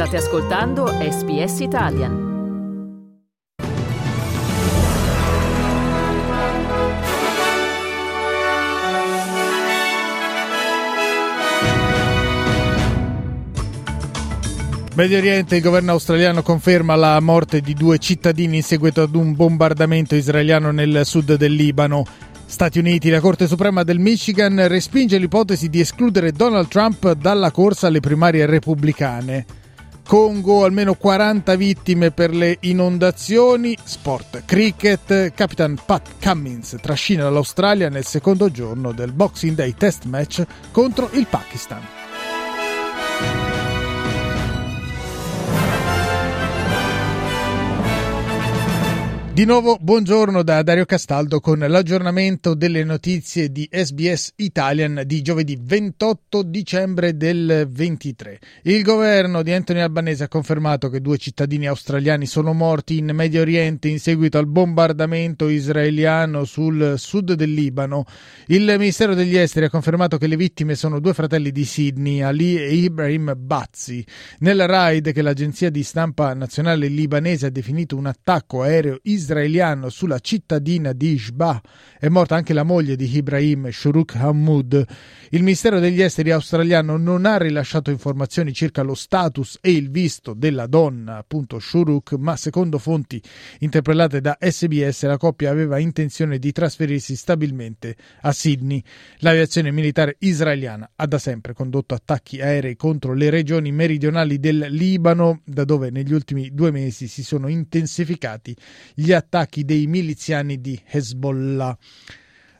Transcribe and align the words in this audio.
State 0.00 0.16
ascoltando 0.16 0.86
SBS 0.86 1.60
Italian. 1.60 2.28
Medio 14.94 15.18
Oriente, 15.18 15.56
il 15.56 15.62
governo 15.62 15.92
australiano 15.92 16.40
conferma 16.40 16.94
la 16.94 17.20
morte 17.20 17.60
di 17.60 17.74
due 17.74 17.98
cittadini 17.98 18.56
in 18.56 18.62
seguito 18.62 19.02
ad 19.02 19.14
un 19.14 19.34
bombardamento 19.36 20.14
israeliano 20.14 20.70
nel 20.70 21.02
sud 21.04 21.34
del 21.34 21.52
Libano. 21.52 22.06
Stati 22.46 22.78
Uniti, 22.78 23.10
la 23.10 23.20
Corte 23.20 23.46
Suprema 23.46 23.82
del 23.82 23.98
Michigan 23.98 24.66
respinge 24.66 25.18
l'ipotesi 25.18 25.68
di 25.68 25.80
escludere 25.80 26.32
Donald 26.32 26.68
Trump 26.68 27.12
dalla 27.12 27.50
corsa 27.50 27.88
alle 27.88 28.00
primarie 28.00 28.46
repubblicane. 28.46 29.58
Congo, 30.10 30.64
almeno 30.64 30.94
40 30.94 31.54
vittime 31.54 32.10
per 32.10 32.34
le 32.34 32.56
inondazioni. 32.62 33.78
Sport, 33.80 34.42
cricket, 34.44 35.32
Capitan 35.34 35.78
Pat 35.86 36.14
Cummins 36.20 36.74
trascina 36.80 37.30
l'Australia 37.30 37.88
nel 37.88 38.04
secondo 38.04 38.50
giorno 38.50 38.90
del 38.90 39.12
Boxing 39.12 39.54
Day 39.54 39.72
Test 39.72 40.06
Match 40.06 40.44
contro 40.72 41.10
il 41.12 41.28
Pakistan. 41.28 42.09
Di 49.32 49.44
nuovo 49.44 49.78
buongiorno 49.80 50.42
da 50.42 50.60
Dario 50.62 50.84
Castaldo 50.84 51.38
con 51.38 51.60
l'aggiornamento 51.60 52.54
delle 52.54 52.82
notizie 52.82 53.52
di 53.52 53.66
SBS 53.70 54.32
Italian 54.36 55.04
di 55.06 55.22
giovedì 55.22 55.56
28 55.58 56.42
dicembre 56.42 57.16
del 57.16 57.68
23. 57.70 58.40
Il 58.64 58.82
governo 58.82 59.42
di 59.42 59.52
Anthony 59.52 59.78
Albanese 59.78 60.24
ha 60.24 60.28
confermato 60.28 60.90
che 60.90 61.00
due 61.00 61.16
cittadini 61.16 61.68
australiani 61.68 62.26
sono 62.26 62.52
morti 62.52 62.98
in 62.98 63.12
Medio 63.14 63.40
Oriente 63.40 63.86
in 63.86 64.00
seguito 64.00 64.36
al 64.36 64.48
bombardamento 64.48 65.48
israeliano 65.48 66.44
sul 66.44 66.94
sud 66.98 67.32
del 67.34 67.54
Libano. 67.54 68.04
Il 68.48 68.64
Ministero 68.78 69.14
degli 69.14 69.36
Esteri 69.36 69.66
ha 69.66 69.70
confermato 69.70 70.18
che 70.18 70.26
le 70.26 70.36
vittime 70.36 70.74
sono 70.74 70.98
due 70.98 71.14
fratelli 71.14 71.52
di 71.52 71.64
Sydney, 71.64 72.20
Ali 72.20 72.58
e 72.58 72.74
Ibrahim 72.74 73.34
Bazzi. 73.38 74.04
Nella 74.40 74.66
raid 74.66 75.12
che 75.12 75.22
l'agenzia 75.22 75.70
di 75.70 75.84
stampa 75.84 76.34
nazionale 76.34 76.88
libanese 76.88 77.46
ha 77.46 77.50
definito 77.50 77.96
un 77.96 78.06
attacco 78.06 78.62
aereo 78.62 78.98
israeliano 79.02 79.28
israeliano 79.30 79.90
sulla 79.90 80.18
cittadina 80.18 80.92
di 80.92 81.12
Ishbah. 81.12 81.62
È 82.00 82.08
morta 82.08 82.34
anche 82.34 82.52
la 82.52 82.64
moglie 82.64 82.96
di 82.96 83.08
Ibrahim, 83.14 83.70
Shuruk 83.70 84.16
Hamoud. 84.16 84.86
Il 85.30 85.42
Ministero 85.44 85.78
degli 85.78 86.02
Esteri 86.02 86.32
australiano 86.32 86.96
non 86.96 87.24
ha 87.26 87.36
rilasciato 87.36 87.90
informazioni 87.90 88.52
circa 88.52 88.82
lo 88.82 88.94
status 88.94 89.58
e 89.60 89.70
il 89.70 89.90
visto 89.90 90.34
della 90.34 90.66
donna, 90.66 91.18
appunto 91.18 91.60
Shuruk, 91.60 92.14
ma 92.14 92.34
secondo 92.36 92.78
fonti 92.78 93.22
interpellate 93.60 94.20
da 94.20 94.36
SBS 94.40 95.04
la 95.04 95.16
coppia 95.16 95.50
aveva 95.50 95.78
intenzione 95.78 96.38
di 96.40 96.50
trasferirsi 96.50 97.14
stabilmente 97.14 97.94
a 98.22 98.32
Sydney. 98.32 98.82
L'aviazione 99.18 99.70
militare 99.70 100.16
israeliana 100.18 100.90
ha 100.96 101.06
da 101.06 101.18
sempre 101.18 101.52
condotto 101.52 101.94
attacchi 101.94 102.40
aerei 102.40 102.74
contro 102.74 103.14
le 103.14 103.30
regioni 103.30 103.70
meridionali 103.70 104.40
del 104.40 104.66
Libano, 104.70 105.42
da 105.44 105.64
dove 105.64 105.90
negli 105.90 106.12
ultimi 106.12 106.52
due 106.52 106.72
mesi 106.72 107.06
si 107.06 107.22
sono 107.22 107.46
intensificati 107.46 108.56
gli 108.94 109.09
attacchi 109.12 109.64
dei 109.64 109.86
miliziani 109.86 110.60
di 110.60 110.80
Hezbollah. 110.84 111.76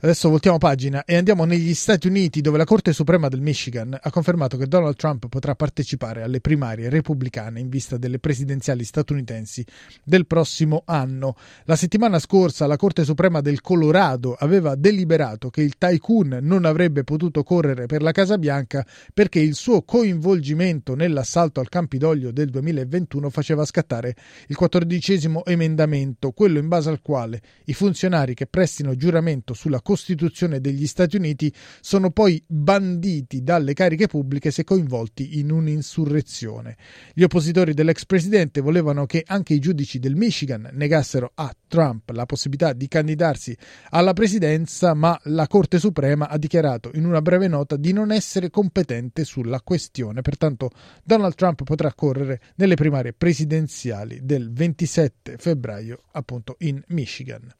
Adesso 0.00 0.28
voltiamo 0.28 0.58
pagina 0.58 1.02
e 1.04 1.16
andiamo 1.16 1.44
negli 1.44 1.74
Stati 1.74 2.06
Uniti 2.06 2.40
dove 2.40 2.56
la 2.56 2.62
Corte 2.62 2.92
Suprema 2.92 3.26
del 3.26 3.40
Michigan 3.40 3.98
ha 4.00 4.10
confermato 4.12 4.56
che 4.56 4.68
Donald 4.68 4.94
Trump 4.94 5.26
potrà 5.26 5.56
partecipare 5.56 6.22
alle 6.22 6.40
primarie 6.40 6.88
repubblicane 6.88 7.58
in 7.58 7.68
vista 7.68 7.96
delle 7.96 8.20
presidenziali 8.20 8.84
statunitensi 8.84 9.66
del 10.04 10.28
prossimo 10.28 10.84
anno. 10.84 11.34
La 11.64 11.74
settimana 11.74 12.20
scorsa 12.20 12.68
la 12.68 12.76
Corte 12.76 13.02
Suprema 13.02 13.40
del 13.40 13.60
Colorado 13.60 14.36
aveva 14.38 14.76
deliberato 14.76 15.50
che 15.50 15.62
il 15.62 15.76
tycoon 15.76 16.38
non 16.42 16.64
avrebbe 16.64 17.02
potuto 17.02 17.42
correre 17.42 17.86
per 17.86 18.00
la 18.00 18.12
Casa 18.12 18.38
Bianca 18.38 18.86
perché 19.12 19.40
il 19.40 19.56
suo 19.56 19.82
coinvolgimento 19.82 20.94
nell'assalto 20.94 21.58
al 21.58 21.68
Campidoglio 21.68 22.30
del 22.30 22.50
2021 22.50 23.30
faceva 23.30 23.64
scattare 23.64 24.14
il 24.46 24.54
quattordicesimo 24.54 25.44
emendamento, 25.44 26.30
quello 26.30 26.60
in 26.60 26.68
base 26.68 26.88
al 26.88 27.02
quale 27.02 27.42
i 27.64 27.74
funzionari 27.74 28.34
che 28.34 28.46
prestino 28.46 28.94
giuramento 28.94 29.54
sulla 29.54 29.80
Costituzione 29.88 30.60
degli 30.60 30.86
Stati 30.86 31.16
Uniti 31.16 31.50
sono 31.80 32.10
poi 32.10 32.44
banditi 32.46 33.42
dalle 33.42 33.72
cariche 33.72 34.06
pubbliche 34.06 34.50
se 34.50 34.62
coinvolti 34.62 35.38
in 35.38 35.50
un'insurrezione. 35.50 36.76
Gli 37.14 37.22
oppositori 37.22 37.72
dell'ex 37.72 38.04
presidente 38.04 38.60
volevano 38.60 39.06
che 39.06 39.24
anche 39.26 39.54
i 39.54 39.58
giudici 39.58 39.98
del 39.98 40.14
Michigan 40.14 40.68
negassero 40.74 41.32
a 41.36 41.50
Trump 41.66 42.10
la 42.10 42.26
possibilità 42.26 42.74
di 42.74 42.86
candidarsi 42.86 43.56
alla 43.88 44.12
presidenza, 44.12 44.92
ma 44.92 45.18
la 45.22 45.46
Corte 45.46 45.78
Suprema 45.78 46.28
ha 46.28 46.36
dichiarato 46.36 46.90
in 46.92 47.06
una 47.06 47.22
breve 47.22 47.48
nota 47.48 47.76
di 47.76 47.94
non 47.94 48.12
essere 48.12 48.50
competente 48.50 49.24
sulla 49.24 49.62
questione. 49.62 50.20
Pertanto 50.20 50.70
Donald 51.02 51.34
Trump 51.34 51.64
potrà 51.64 51.94
correre 51.94 52.42
nelle 52.56 52.74
primarie 52.74 53.14
presidenziali 53.14 54.20
del 54.22 54.52
27 54.52 55.36
febbraio 55.38 56.02
appunto 56.12 56.56
in 56.58 56.78
Michigan. 56.88 57.50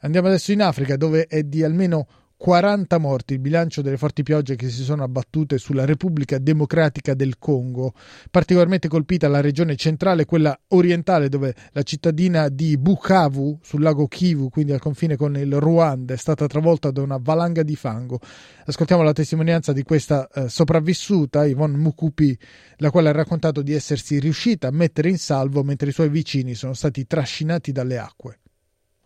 Andiamo 0.00 0.28
adesso 0.28 0.52
in 0.52 0.62
Africa 0.62 0.96
dove 0.96 1.26
è 1.26 1.42
di 1.42 1.62
almeno 1.62 2.06
40 2.38 2.98
morti 2.98 3.32
il 3.32 3.40
bilancio 3.40 3.82
delle 3.82 3.96
forti 3.96 4.22
piogge 4.22 4.54
che 4.54 4.70
si 4.70 4.84
sono 4.84 5.02
abbattute 5.02 5.58
sulla 5.58 5.84
Repubblica 5.84 6.38
Democratica 6.38 7.12
del 7.14 7.36
Congo. 7.36 7.94
Particolarmente 8.30 8.86
colpita 8.86 9.26
la 9.26 9.40
regione 9.40 9.74
centrale, 9.74 10.24
quella 10.24 10.56
orientale, 10.68 11.28
dove 11.28 11.52
la 11.72 11.82
cittadina 11.82 12.48
di 12.48 12.78
Bukavu, 12.78 13.58
sul 13.60 13.82
lago 13.82 14.06
Kivu, 14.06 14.50
quindi 14.50 14.70
al 14.70 14.78
confine 14.78 15.16
con 15.16 15.36
il 15.36 15.52
Ruanda, 15.58 16.14
è 16.14 16.16
stata 16.16 16.46
travolta 16.46 16.92
da 16.92 17.02
una 17.02 17.18
valanga 17.20 17.64
di 17.64 17.74
fango. 17.74 18.20
Ascoltiamo 18.66 19.02
la 19.02 19.12
testimonianza 19.12 19.72
di 19.72 19.82
questa 19.82 20.28
eh, 20.28 20.48
sopravvissuta, 20.48 21.44
Yvonne 21.44 21.76
Mukupi, 21.76 22.38
la 22.76 22.92
quale 22.92 23.08
ha 23.08 23.12
raccontato 23.12 23.62
di 23.62 23.72
essersi 23.74 24.20
riuscita 24.20 24.68
a 24.68 24.72
mettere 24.72 25.08
in 25.08 25.18
salvo 25.18 25.64
mentre 25.64 25.88
i 25.88 25.92
suoi 25.92 26.08
vicini 26.08 26.54
sono 26.54 26.74
stati 26.74 27.04
trascinati 27.04 27.72
dalle 27.72 27.98
acque. 27.98 28.38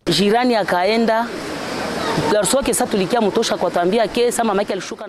Jirani 0.07 0.57
akaenda 0.57 1.27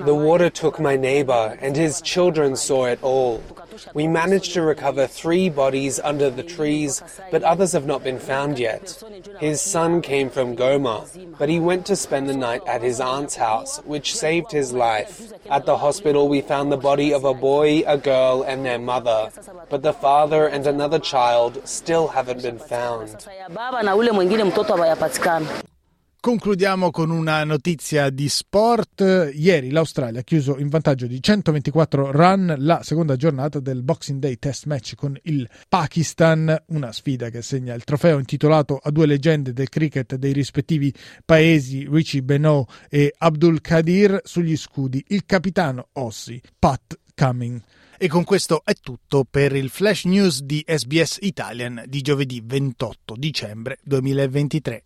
The 0.05 0.15
water 0.15 0.49
took 0.49 0.79
my 0.79 0.95
neighbor 0.95 1.57
and 1.61 1.75
his 1.75 2.01
children 2.01 2.55
saw 2.55 2.85
it 2.85 2.99
all. 3.01 3.41
We 3.93 4.07
managed 4.07 4.53
to 4.53 4.61
recover 4.61 5.07
three 5.07 5.49
bodies 5.49 5.99
under 5.99 6.29
the 6.29 6.43
trees, 6.43 7.03
but 7.31 7.43
others 7.43 7.71
have 7.73 7.85
not 7.85 8.03
been 8.03 8.19
found 8.19 8.59
yet. 8.59 9.03
His 9.39 9.59
son 9.61 10.01
came 10.01 10.29
from 10.29 10.55
Goma, 10.55 11.07
but 11.37 11.49
he 11.49 11.59
went 11.59 11.85
to 11.87 11.95
spend 11.95 12.29
the 12.29 12.37
night 12.37 12.61
at 12.67 12.81
his 12.81 13.01
aunt's 13.01 13.35
house, 13.35 13.79
which 13.83 14.15
saved 14.15 14.51
his 14.51 14.71
life. 14.71 15.33
At 15.49 15.65
the 15.65 15.77
hospital, 15.77 16.29
we 16.29 16.41
found 16.41 16.71
the 16.71 16.77
body 16.77 17.13
of 17.13 17.25
a 17.25 17.33
boy, 17.33 17.83
a 17.85 17.97
girl, 17.97 18.43
and 18.43 18.65
their 18.65 18.79
mother, 18.79 19.31
but 19.69 19.81
the 19.81 19.93
father 19.93 20.47
and 20.47 20.67
another 20.67 20.99
child 20.99 21.67
still 21.67 22.07
haven't 22.09 22.43
been 22.43 22.59
found. 22.59 23.27
Concludiamo 26.23 26.89
con 26.89 27.09
una 27.09 27.43
notizia 27.43 28.09
di 28.09 28.29
sport. 28.29 29.29
Ieri 29.33 29.71
l'Australia 29.71 30.21
ha 30.21 30.23
chiuso 30.23 30.57
in 30.57 30.69
vantaggio 30.69 31.05
di 31.05 31.21
124 31.21 32.11
run 32.13 32.55
la 32.59 32.81
seconda 32.81 33.17
giornata 33.17 33.59
del 33.59 33.83
Boxing 33.83 34.19
Day 34.19 34.37
Test 34.37 34.65
Match 34.67 34.95
con 34.95 35.19
il 35.23 35.45
Pakistan, 35.67 36.63
una 36.67 36.93
sfida 36.93 37.29
che 37.29 37.41
segna 37.41 37.73
il 37.73 37.83
trofeo 37.83 38.19
intitolato 38.19 38.79
a 38.81 38.89
due 38.89 39.05
leggende 39.05 39.51
del 39.51 39.67
cricket 39.67 40.15
dei 40.15 40.31
rispettivi 40.31 40.93
paesi, 41.25 41.85
Richie 41.91 42.23
Beno 42.23 42.67
e 42.89 43.13
Abdul 43.17 43.59
Kadir, 43.59 44.21
sugli 44.23 44.55
scudi 44.55 45.03
il 45.09 45.25
capitano 45.25 45.89
Ossi, 45.91 46.41
Pat 46.57 46.99
Cumming. 47.13 47.61
E 47.97 48.07
con 48.07 48.23
questo 48.23 48.61
è 48.63 48.75
tutto 48.75 49.25
per 49.29 49.53
il 49.57 49.69
flash 49.69 50.05
news 50.05 50.41
di 50.41 50.63
SBS 50.65 51.17
Italian 51.19 51.83
di 51.85 51.99
giovedì 51.99 52.41
28 52.41 53.13
dicembre 53.17 53.77
2023. 53.83 54.85